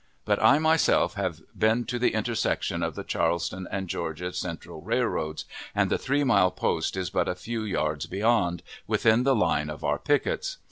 [0.25, 5.45] But I myself have been to the intersection of the Charleston and Georgia Central Railroads,
[5.75, 9.83] and the three mile post is but a few yards beyond, within the line of
[9.83, 10.57] our pickets.